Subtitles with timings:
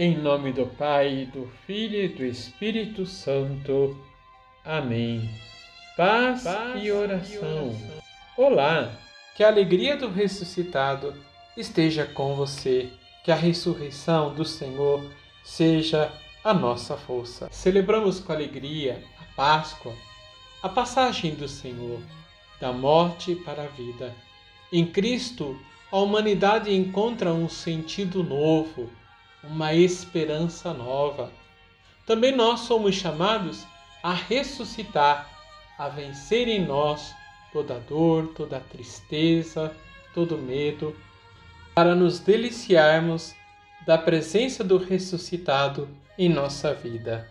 [0.00, 3.98] Em nome do Pai, do Filho e do Espírito Santo.
[4.64, 5.28] Amém.
[5.96, 7.34] Paz, Paz e, oração.
[7.34, 7.76] e oração.
[8.36, 8.92] Olá,
[9.36, 11.16] que a alegria do ressuscitado
[11.56, 12.90] esteja com você,
[13.24, 15.04] que a ressurreição do Senhor
[15.42, 16.12] seja
[16.44, 17.48] a nossa força.
[17.50, 19.92] Celebramos com alegria a Páscoa,
[20.62, 21.98] a passagem do Senhor,
[22.60, 24.14] da morte para a vida.
[24.72, 25.58] Em Cristo,
[25.90, 28.88] a humanidade encontra um sentido novo,
[29.48, 31.32] uma esperança nova.
[32.06, 33.66] Também nós somos chamados
[34.02, 35.28] a ressuscitar,
[35.78, 37.14] a vencer em nós
[37.52, 39.74] toda dor, toda tristeza,
[40.14, 40.94] todo medo,
[41.74, 43.34] para nos deliciarmos
[43.86, 47.30] da presença do ressuscitado em nossa vida.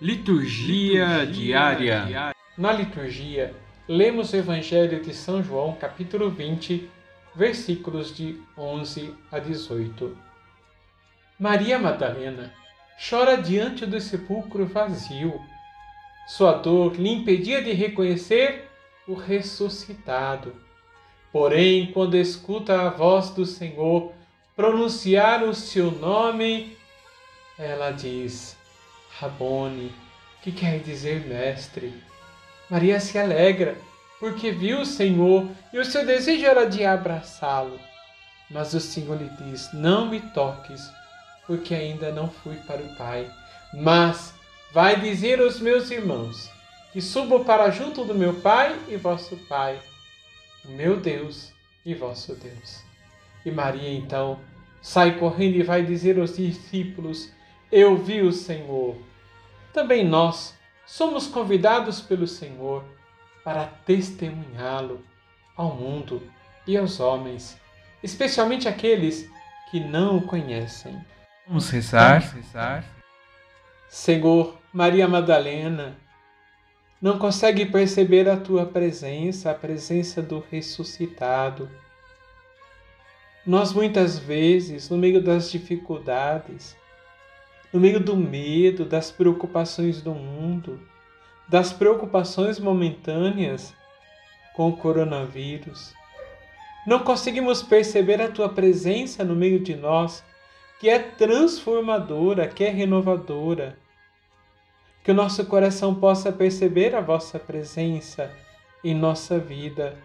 [0.00, 2.04] Liturgia, liturgia diária.
[2.06, 2.36] diária.
[2.58, 3.54] Na liturgia,
[3.86, 6.90] lemos o Evangelho de São João, capítulo 20,
[7.34, 10.31] versículos de 11 a 18.
[11.42, 12.52] Maria Madalena
[12.96, 15.44] chora diante do sepulcro vazio.
[16.24, 18.70] Sua dor lhe impedia de reconhecer
[19.08, 20.54] o ressuscitado.
[21.32, 24.12] Porém, quando escuta a voz do Senhor
[24.54, 26.76] pronunciar o seu nome,
[27.58, 28.56] ela diz:
[29.18, 29.92] Rabone,
[30.44, 31.92] que quer dizer mestre.
[32.70, 33.76] Maria se alegra
[34.20, 37.80] porque viu o Senhor e o seu desejo era de abraçá-lo.
[38.48, 41.01] Mas o Senhor lhe diz: Não me toques,
[41.46, 43.30] porque ainda não fui para o Pai.
[43.74, 44.34] Mas
[44.72, 46.50] vai dizer aos meus irmãos
[46.92, 49.80] que subo para junto do meu Pai e vosso Pai,
[50.64, 51.52] meu Deus
[51.84, 52.82] e vosso Deus.
[53.44, 54.38] E Maria então
[54.80, 57.32] sai correndo e vai dizer aos discípulos:
[57.70, 58.96] Eu vi o Senhor.
[59.72, 60.54] Também nós
[60.86, 62.84] somos convidados pelo Senhor
[63.42, 65.04] para testemunhá-lo
[65.56, 66.22] ao mundo
[66.66, 67.58] e aos homens,
[68.02, 69.28] especialmente aqueles
[69.70, 71.00] que não o conhecem.
[71.46, 72.84] Vamos rezar, Vamos rezar.
[73.88, 75.96] Senhor, Maria Madalena,
[77.00, 81.68] não consegue perceber a tua presença, a presença do ressuscitado.
[83.44, 86.76] Nós muitas vezes, no meio das dificuldades,
[87.72, 90.80] no meio do medo, das preocupações do mundo,
[91.48, 93.74] das preocupações momentâneas
[94.54, 95.92] com o coronavírus.
[96.86, 100.22] Não conseguimos perceber a tua presença no meio de nós,
[100.82, 103.78] que é transformadora, que é renovadora.
[105.04, 108.36] Que o nosso coração possa perceber a vossa presença
[108.82, 109.96] em nossa vida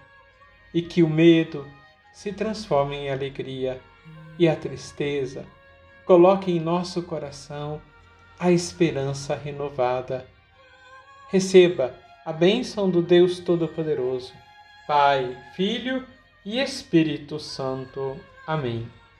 [0.71, 1.67] e que o medo
[2.13, 3.81] se transforme em alegria
[4.37, 5.47] e a tristeza
[6.05, 7.81] coloque em nosso coração
[8.39, 10.27] a esperança renovada
[11.29, 14.31] receba a bênção do Deus Todo-Poderoso,
[14.85, 16.05] Pai, Filho
[16.45, 18.15] e Espírito Santo.
[18.45, 18.87] Amém.